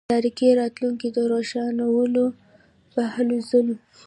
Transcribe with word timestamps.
د 0.05 0.13
تاریکي 0.15 0.49
راتلونکي 0.61 1.07
د 1.11 1.19
روښانولو 1.31 2.25
په 2.93 3.01
هلوځلو. 3.13 3.75